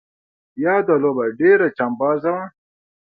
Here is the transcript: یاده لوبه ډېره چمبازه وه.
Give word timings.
یاده 0.63 0.95
لوبه 1.03 1.25
ډېره 1.39 1.67
چمبازه 1.77 2.29
وه. 2.35 2.43